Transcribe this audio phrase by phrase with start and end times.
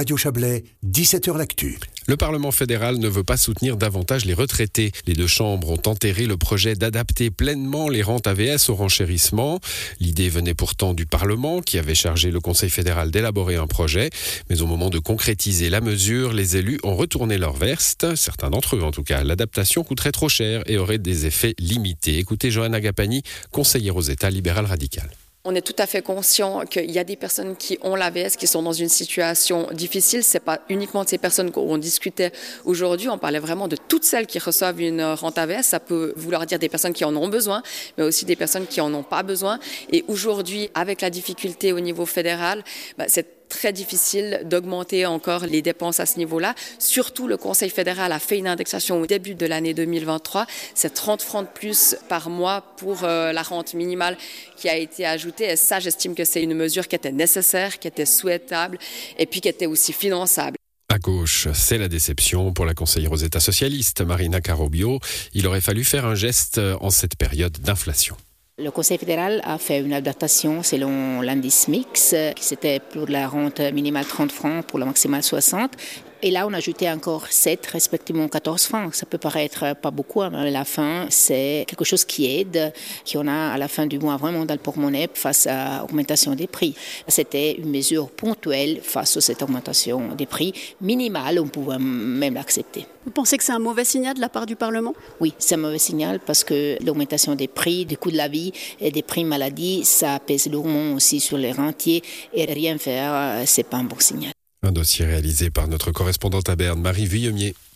[0.00, 1.78] Radio Chablais, 17h L'Actu.
[2.06, 4.92] Le Parlement fédéral ne veut pas soutenir davantage les retraités.
[5.06, 9.60] Les deux chambres ont enterré le projet d'adapter pleinement les rentes AVS au renchérissement.
[10.00, 14.08] L'idée venait pourtant du Parlement qui avait chargé le Conseil fédéral d'élaborer un projet.
[14.48, 18.16] Mais au moment de concrétiser la mesure, les élus ont retourné leur veste.
[18.16, 19.22] Certains d'entre eux en tout cas.
[19.22, 22.16] L'adaptation coûterait trop cher et aurait des effets limités.
[22.16, 25.10] Écoutez Johanna Gapani, conseillère aux États libéral radical.
[25.42, 28.46] On est tout à fait conscient qu'il y a des personnes qui ont l'AVS, qui
[28.46, 30.22] sont dans une situation difficile.
[30.22, 32.30] C'est pas uniquement de ces personnes qu'on discutait
[32.66, 33.08] aujourd'hui.
[33.08, 35.62] On parlait vraiment de toutes celles qui reçoivent une rente AVS.
[35.62, 37.62] Ça peut vouloir dire des personnes qui en ont besoin,
[37.96, 39.58] mais aussi des personnes qui en ont pas besoin.
[39.90, 42.62] Et aujourd'hui, avec la difficulté au niveau fédéral,
[42.98, 43.06] bah,
[43.50, 46.54] très difficile d'augmenter encore les dépenses à ce niveau-là.
[46.78, 50.46] Surtout, le Conseil fédéral a fait une indexation au début de l'année 2023.
[50.74, 54.16] C'est 30 francs de plus par mois pour euh, la rente minimale
[54.56, 55.50] qui a été ajoutée.
[55.50, 58.78] Et ça, j'estime que c'est une mesure qui était nécessaire, qui était souhaitable
[59.18, 60.56] et puis qui était aussi finançable.
[60.88, 64.98] À gauche, c'est la déception pour la conseillère aux États socialistes, Marina Carobio.
[65.34, 68.16] Il aurait fallu faire un geste en cette période d'inflation.
[68.62, 73.60] Le Conseil fédéral a fait une adaptation selon l'indice mix, qui c'était pour la rente
[73.60, 75.70] minimale 30 francs, pour la maximale 60.
[76.22, 78.94] Et là, on a ajouté encore 7, respectivement 14 francs.
[78.94, 82.74] Ça peut paraître pas beaucoup, mais à la fin, c'est quelque chose qui aide,
[83.10, 86.46] qu'on a à la fin du mois vraiment dans le porte-monnaie face à l'augmentation des
[86.46, 86.74] prix.
[87.08, 92.86] C'était une mesure ponctuelle face à cette augmentation des prix minimale, on pouvait même l'accepter.
[93.06, 94.94] Vous pensez que c'est un mauvais signal de la part du Parlement?
[95.20, 98.52] Oui, c'est un mauvais signal parce que l'augmentation des prix, des coûts de la vie
[98.78, 102.02] et des prix maladie, ça pèse lourdement aussi sur les rentiers
[102.34, 104.32] et rien faire, c'est pas un bon signal.
[104.62, 107.54] Un dossier réalisé par notre correspondante à Berne, Marie Vuillemier.